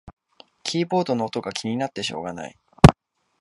[0.63, 2.57] キーボードの音が気になってしょうがない